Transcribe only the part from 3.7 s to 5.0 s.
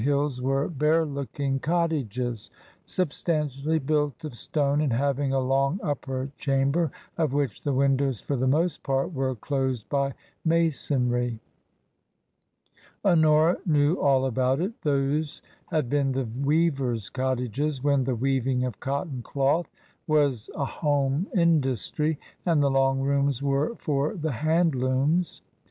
built of stone and